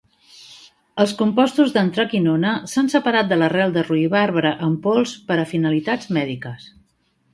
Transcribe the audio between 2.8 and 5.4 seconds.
separat de l'arrel de ruibarbre en pols per